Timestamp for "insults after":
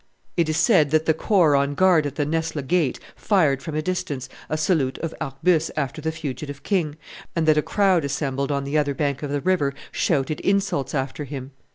10.39-11.23